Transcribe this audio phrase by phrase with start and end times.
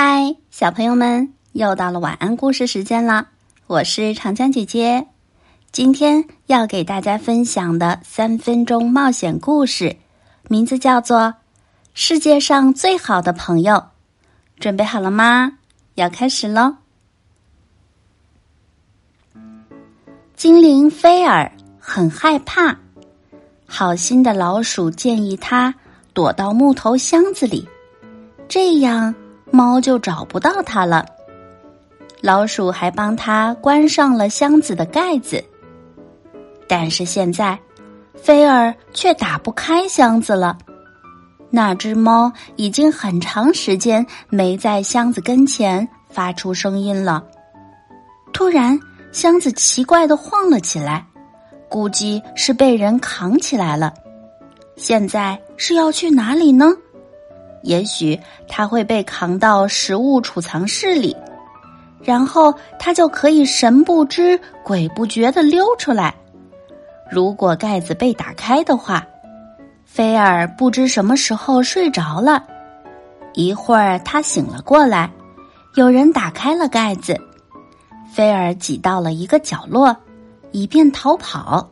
[0.00, 3.26] 嗨，小朋友们，又到了晚安故事时间了。
[3.66, 5.08] 我是长江姐姐，
[5.72, 9.96] 今天要给大家分享的三分钟冒险故事，
[10.46, 11.18] 名字叫做
[11.94, 13.74] 《世界上最好的朋友》。
[14.60, 15.58] 准备好了吗？
[15.96, 16.76] 要开始喽！
[20.36, 22.78] 精灵菲尔很害怕，
[23.66, 25.74] 好心的老鼠建议他
[26.14, 27.68] 躲到木头箱子里，
[28.48, 29.12] 这样。
[29.50, 31.04] 猫就找不到它了。
[32.20, 35.42] 老鼠还帮它关上了箱子的盖子，
[36.66, 37.58] 但是现在，
[38.14, 40.58] 菲尔却打不开箱子了。
[41.50, 47.24] 那只猫已经很长时间没在箱子跟前发出声音了。
[48.32, 48.78] 突然，
[49.12, 51.06] 箱子奇怪的晃了起来，
[51.68, 53.94] 估计是被人扛起来了。
[54.76, 56.66] 现在是要去哪里呢？
[57.62, 61.16] 也许他会被扛到食物储藏室里，
[62.02, 66.14] 然后他就可以神不知鬼不觉的溜出来。
[67.10, 69.06] 如果盖子被打开的话，
[69.84, 72.44] 菲尔不知什么时候睡着了。
[73.34, 75.10] 一会儿他醒了过来，
[75.74, 77.18] 有人打开了盖子，
[78.12, 79.96] 菲尔挤到了一个角落，
[80.52, 81.68] 以便逃跑。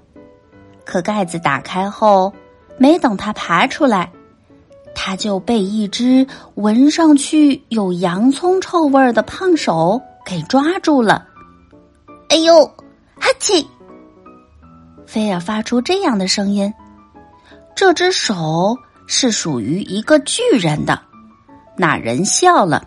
[0.84, 2.32] 可盖子打开后，
[2.78, 4.10] 没等他爬出来。
[4.98, 11.28] 他就被一只闻上去有洋葱臭味儿的胖手给抓住了。
[12.30, 12.64] 哎呦，
[13.20, 13.64] 哈气！
[15.06, 16.72] 菲尔发出这样的声音。
[17.76, 18.74] 这只手
[19.06, 20.98] 是属于一个巨人的。
[21.76, 22.84] 那人笑了。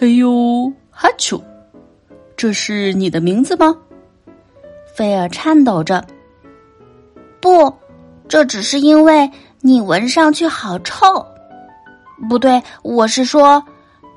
[0.00, 1.40] 哎呦，哈丘！
[2.34, 3.76] 这是你的名字吗？
[4.96, 6.04] 菲尔颤抖着。
[7.40, 7.72] 不，
[8.26, 9.30] 这只是因为。
[9.68, 11.04] 你闻上去好臭，
[12.26, 13.62] 不对，我是说，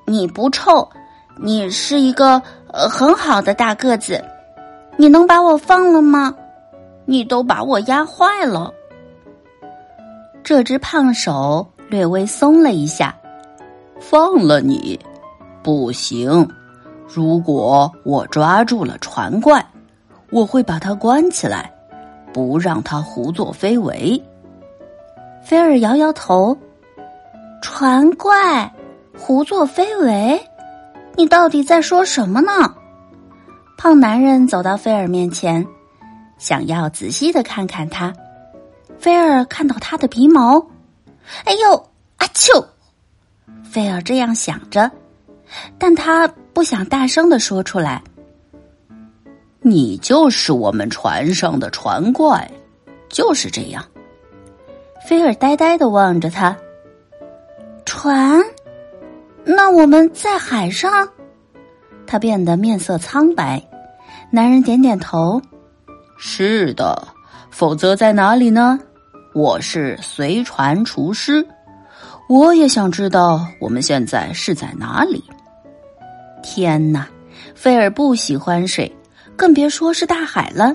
[0.06, 0.90] 你不臭，
[1.38, 4.24] 你是一个呃很好的大个子，
[4.96, 6.34] 你能把我放了吗？
[7.04, 8.72] 你都把我压坏了。
[10.42, 13.14] 这只胖手略微松了一下，
[14.00, 14.98] 放了你，
[15.61, 16.48] 不行。
[17.06, 19.61] 如果我抓住了船怪，
[20.32, 21.70] 我会把它关起来，
[22.32, 24.17] 不让它胡作非为。
[25.44, 26.58] 菲尔摇摇头，
[27.62, 28.72] 船怪
[29.18, 30.42] 胡作非为，
[31.16, 32.74] 你到底在说什么呢？
[33.78, 35.66] 胖男人走到菲尔面前，
[36.38, 38.14] 想要仔细的看看他。
[39.00, 40.64] 菲尔看到他的鼻毛，
[41.44, 42.64] 哎呦，阿丘！
[43.64, 44.90] 菲尔这样想着，
[45.80, 48.02] 但他不想大声的说出来。
[49.60, 52.50] 你就是我们船上的船怪，
[53.10, 53.84] 就是这样。
[55.06, 56.56] 菲尔呆呆的望着他。
[57.86, 58.42] 船？
[59.44, 61.08] 那我们在海上？
[62.06, 63.61] 他变得面色苍白。
[64.30, 65.42] 男人点点头
[66.17, 67.08] ：“是的，
[67.50, 68.80] 否则在哪里呢？
[69.34, 71.45] 我是随船厨师，
[72.30, 75.23] 我也想知道我们现在是在哪里。”
[76.44, 77.08] 天哪！
[77.56, 78.92] 菲尔不喜欢水，
[79.36, 80.73] 更别说是大海了。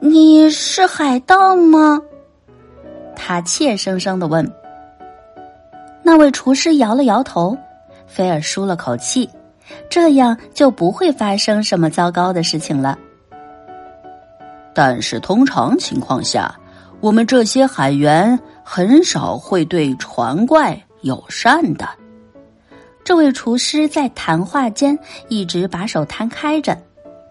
[0.00, 2.00] 你是海盗吗？
[3.30, 4.44] 他怯生生的问
[6.02, 7.56] ：“那位厨师摇了摇头。”
[8.04, 9.30] 菲尔舒了口气，
[9.88, 12.98] 这样就不会发生什么糟糕的事情了。
[14.74, 16.52] 但是通常情况下，
[16.98, 21.88] 我们这些海员很少会对船怪友善的。
[23.04, 24.98] 这位厨师在谈话间
[25.28, 26.76] 一直把手摊开着，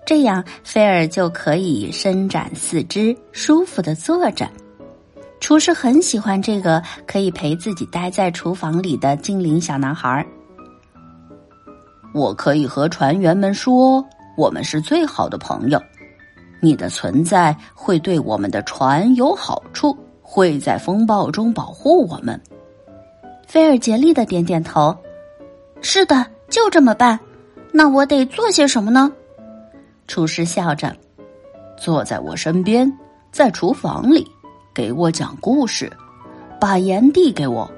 [0.06, 4.50] 这样菲尔就可以伸展四肢，舒服的坐着。
[5.50, 10.24] 厨师很喜欢这个可以陪自己待在厨房里的精灵小男孩。
[12.14, 14.06] 我可以和船员们说，
[14.38, 15.82] 我们是最好的朋友。
[16.62, 22.40] 你的存在会对我们的船有好处，会在风暴中保护我们。
[23.48, 24.96] 菲尔竭力的点点头。
[25.82, 27.20] 是的，就这么办。
[27.72, 29.12] 那我得做些什么呢？
[30.08, 30.96] 厨师笑着，
[31.76, 32.88] 坐在我身边，
[33.32, 34.24] 在厨房里。
[34.80, 35.92] 给我讲故事，
[36.58, 37.70] 把盐递给我。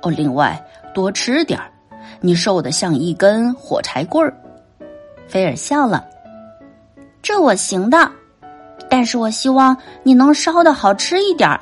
[0.00, 0.58] 哦，另外
[0.94, 1.70] 多吃点儿，
[2.22, 4.34] 你瘦的像一根火柴棍儿。
[5.26, 6.02] 菲尔笑了，
[7.20, 8.10] 这我行的，
[8.88, 11.60] 但是我希望你能烧的好吃一点儿。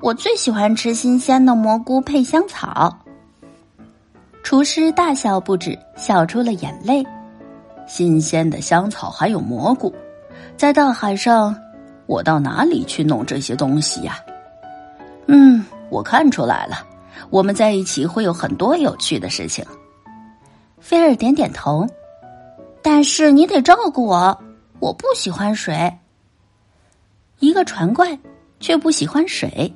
[0.00, 2.98] 我最喜欢吃新鲜的蘑菇配香草。
[4.42, 7.06] 厨师大笑不止，笑出了眼泪。
[7.86, 9.94] 新鲜的香草还有蘑菇，
[10.56, 11.56] 在大海上。
[12.06, 14.18] 我到哪里去弄这些东西呀？
[15.26, 16.86] 嗯，我看出来了，
[17.30, 19.64] 我们在一起会有很多有趣的事情。
[20.78, 21.86] 菲尔点点头。
[22.82, 24.40] 但是你得照顾我，
[24.78, 25.92] 我不喜欢水。
[27.40, 28.16] 一个船怪
[28.60, 29.74] 却不喜欢水，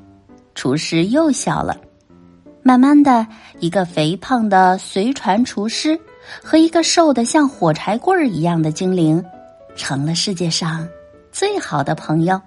[0.55, 1.77] 厨师又笑了。
[2.63, 3.27] 慢慢的，
[3.59, 5.99] 一个肥胖的随船厨师
[6.41, 9.21] 和一个瘦的像火柴棍儿一样的精灵，
[9.75, 10.87] 成了世界上
[11.33, 12.41] 最好的朋友。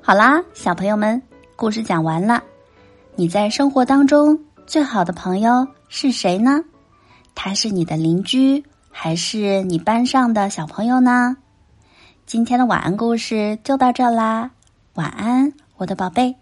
[0.00, 1.20] 好啦，小朋友们，
[1.56, 2.42] 故事讲完了。
[3.14, 6.64] 你在生活当中最好的朋友是谁呢？
[7.34, 11.36] 他是你的邻居，还是你班上的小朋友呢？
[12.26, 14.50] 今天的晚安故事就到这啦，
[14.94, 16.34] 晚安，我的宝贝。